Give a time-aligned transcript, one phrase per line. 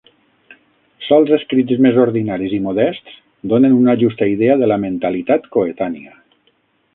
[1.07, 3.19] Sols escrits més ordinaris i modests
[3.53, 6.17] donen una justa idea de la mentalitat coetània.